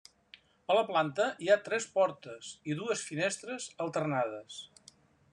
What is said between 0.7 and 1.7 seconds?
A la planta hi ha